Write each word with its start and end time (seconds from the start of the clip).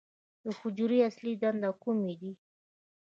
د 0.43 0.45
حجرې 0.59 0.99
اصلي 1.09 1.33
دندې 1.41 1.69
کومې 1.81 2.13
دي؟ 2.21 2.31